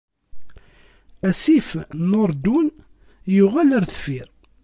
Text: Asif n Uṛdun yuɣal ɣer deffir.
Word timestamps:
Asif 1.29 1.69
n 2.09 2.11
Uṛdun 2.21 2.67
yuɣal 3.35 3.69
ɣer 3.73 3.83
deffir. 3.91 4.27